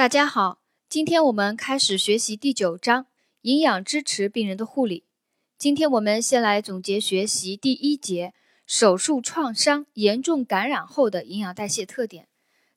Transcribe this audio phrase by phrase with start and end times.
[0.00, 3.04] 大家好，今天我们开始学习第九章
[3.42, 5.04] 营养支持病人的护理。
[5.58, 8.32] 今天我们先来总结学习第一节
[8.66, 12.28] 手术创伤严重感染后的营养代谢特点。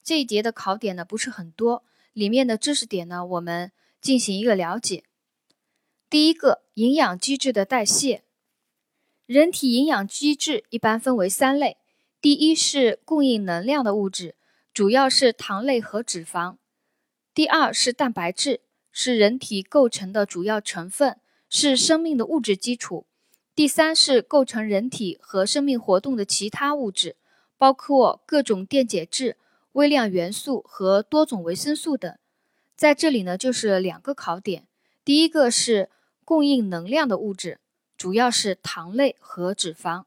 [0.04, 3.72] 这一节的考点呢不是很多，里面的知识点呢我们
[4.02, 5.06] 进行一个了解。
[6.10, 8.26] 第一个，营养机制的代谢。
[9.26, 11.78] 人体营养机制一般分为三类，
[12.20, 14.36] 第一是供应能量的物质，
[14.74, 16.58] 主要是糖类和脂肪。
[17.36, 18.62] 第二是蛋白质，
[18.92, 21.18] 是人体构成的主要成分，
[21.50, 23.08] 是生命的物质基础。
[23.56, 27.16] 第三是构成人体和生命活动的其他物质，
[27.58, 29.38] 包括各种电解质、
[29.72, 32.16] 微量元素和多种维生素等。
[32.76, 34.68] 在这里呢，就是两个考点。
[35.04, 35.90] 第一个是
[36.24, 37.60] 供应能量的物质，
[37.98, 40.04] 主要是糖类和脂肪。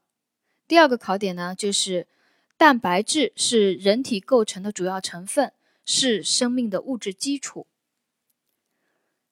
[0.65, 2.07] 第二个考点呢，就是
[2.55, 5.51] 蛋白质是人体构成的主要成分。
[5.87, 7.65] 是生命的物质基础。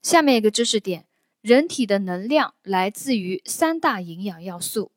[0.01, 1.05] 下面一个知识点：
[1.41, 4.93] 人体的能量来自于三大营养要素，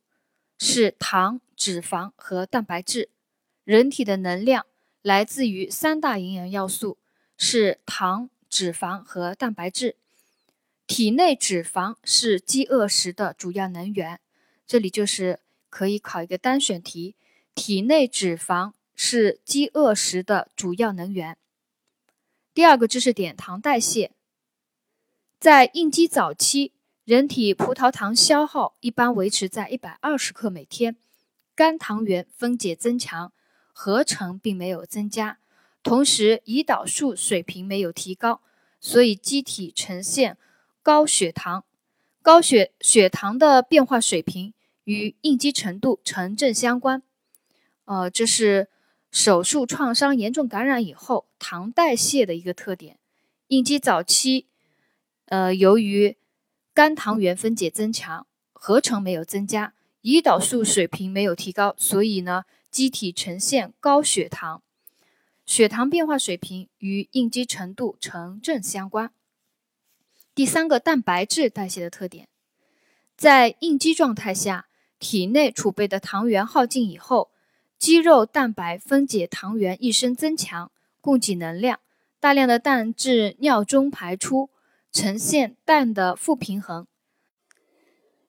[0.56, 3.10] 是糖、脂肪和蛋白质。
[3.64, 4.66] 人体的能量
[5.02, 6.96] 来自于三大营养要素，
[7.36, 9.96] 是糖、脂肪和蛋白质。
[10.86, 14.20] 体内脂肪是饥饿时的主要能源。
[14.66, 17.16] 这里就是可以考一个单选题：
[17.54, 21.36] 体内脂肪是饥饿时的主要能源。
[22.58, 24.10] 第二个知识点：糖代谢。
[25.38, 26.72] 在应激早期，
[27.04, 30.96] 人体葡萄糖消耗一般维持在一百二十克每天，
[31.54, 33.32] 肝糖原分解增强，
[33.72, 35.38] 合成并没有增加，
[35.84, 38.40] 同时胰岛素水平没有提高，
[38.80, 40.36] 所以机体呈现
[40.82, 41.62] 高血糖。
[42.22, 47.04] 高血血糖的变化水平与应激程度成正相关。
[47.84, 48.66] 呃，这是。
[49.10, 52.98] 手术创伤严重感染以后，糖代谢的一个特点。
[53.48, 54.46] 应激早期，
[55.24, 56.18] 呃，由于
[56.74, 64.62] 肝糖原分解增强，合成没有增加，胰岛素水平没有提高，所以呢，机体呈现高血糖。
[65.46, 69.10] 血糖变化水平与应激程度成正相关。
[70.34, 72.28] 第三个，蛋白质代谢的特点，
[73.16, 74.68] 在应激状态下，
[74.98, 77.30] 体内储备的糖原耗尽以后。
[77.78, 81.78] 肌肉蛋白分解糖原一生增强，供给能量，
[82.18, 84.50] 大量的氮至尿中排出，
[84.90, 86.86] 呈现氮的负平衡。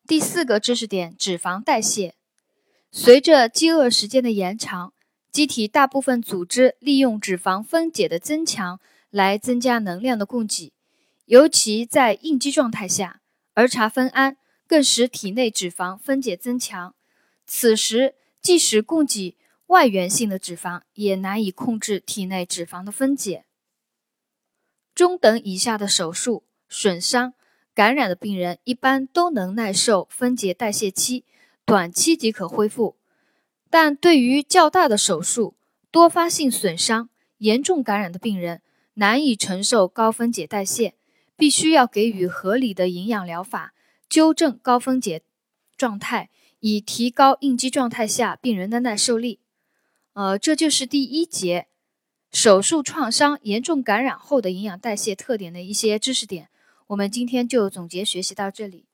[0.05, 2.13] 第四个知识点：脂肪代谢。
[2.91, 4.93] 随着饥饿时间的延长，
[5.31, 10.73] 机体大部分组织利用脂肪分解的增强来增加能量的供给，
[11.25, 13.21] 尤其在应激状态下，
[13.55, 16.93] 儿茶酚胺更使体内脂肪分解增强。
[17.45, 23.45] 此时，即使供给外源性的脂肪，也难以控制体内脂肪的分解。
[24.95, 27.33] 中等以下的手术、损伤、
[27.73, 31.23] 感染的病人，一般都能耐受分解代谢期，
[31.65, 32.97] 短期即可恢复。
[33.69, 35.55] 但对于较大的手术、
[35.91, 38.61] 多发性损伤、严重感染的病人，
[38.95, 40.95] 难以承受高分解代谢，
[41.35, 43.73] 必须要给予合理的营养疗法，
[44.09, 45.21] 纠正高分解
[45.77, 46.29] 状态。
[46.59, 49.39] 以提高应激状态下病人的耐受力。
[50.13, 51.67] 呃，这就是第一节
[52.31, 56.49] 手术创伤严重感染后的营养代谢特点的一些知识点。
[56.87, 58.88] 我们今天就总结学习到这里。